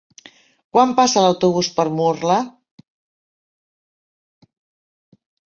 Quan 0.75 0.93
passa 0.99 1.23
l'autobús 1.25 1.69
per 1.75 1.85
Murla? 1.99 2.39